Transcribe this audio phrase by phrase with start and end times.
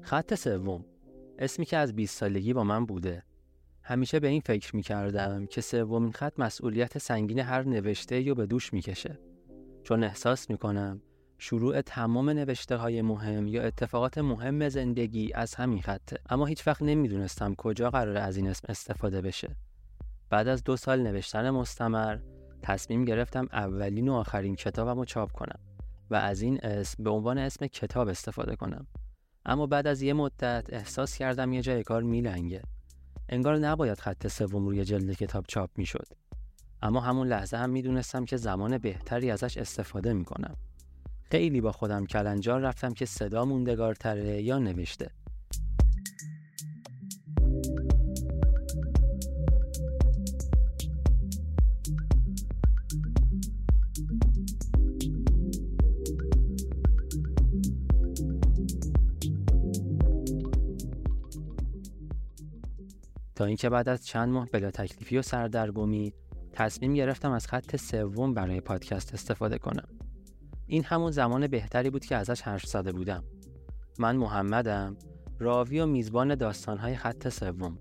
[0.00, 0.84] خط سوم.
[1.38, 3.22] اسمی که از 20 سالگی با من بوده.
[3.82, 8.46] همیشه به این فکر می کردم که سومین خط مسئولیت سنگین هر نوشته یا به
[8.46, 9.18] دوش می‌کشه.
[9.82, 11.02] چون احساس می کنم
[11.38, 16.18] شروع تمام نوشته های مهم یا اتفاقات مهم زندگی از همین خطه.
[16.30, 19.56] اما هیچ وقت نمی‌دونستم کجا قرار از این اسم استفاده بشه.
[20.30, 22.18] بعد از دو سال نوشتن مستمر
[22.62, 25.67] تصمیم گرفتم اولین و آخرین کتابم رو چاپ کنم.
[26.10, 28.86] و از این اسم به عنوان اسم کتاب استفاده کنم.
[29.46, 32.62] اما بعد از یه مدت احساس کردم یه جای کار میلنگه.
[33.28, 36.06] انگار نباید خط سوم روی جلد کتاب چاپ می‌شد.
[36.82, 40.56] اما همون لحظه هم می‌دونستم که زمان بهتری ازش استفاده می‌کنم.
[41.30, 45.10] خیلی با خودم کلنجار رفتم که صدا موندگارتره یا نوشته.
[63.38, 66.12] تا اینکه بعد از چند ماه بلا تکلیفی و سردرگمی
[66.52, 69.88] تصمیم گرفتم از خط سوم برای پادکست استفاده کنم.
[70.66, 73.24] این همون زمان بهتری بود که ازش حرف زده بودم.
[73.98, 74.96] من محمدم
[75.38, 77.78] راوی و میزبان داستانهای خط سوم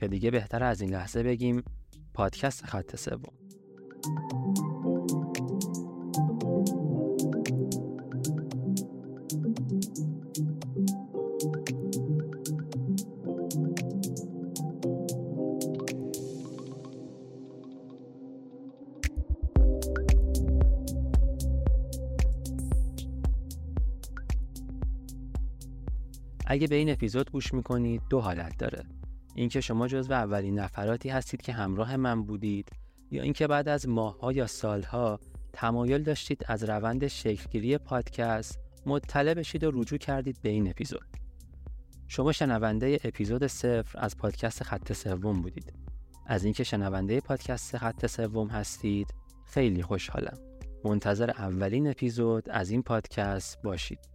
[0.00, 1.62] که دیگه بهتر از این لحظه بگیم
[2.14, 3.34] پادکست خط سوم.
[26.46, 28.84] اگه به این اپیزود گوش می‌کنید دو حالت داره.
[29.34, 32.68] اینکه شما جزو اولین نفراتی هستید که همراه من بودید
[33.10, 35.20] یا اینکه بعد از ماهها یا سالها
[35.52, 41.06] تمایل داشتید از روند شکلگیری پادکست مطلع بشید و رجوع کردید به این اپیزود.
[42.08, 45.72] شما شنونده اپیزود صفر از پادکست خط سوم بودید.
[46.26, 50.38] از اینکه شنونده پادکست خط سوم هستید خیلی خوشحالم.
[50.84, 54.13] منتظر اولین اپیزود از این پادکست باشید.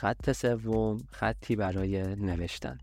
[0.00, 2.78] خط سوم خطی برای نوشتن.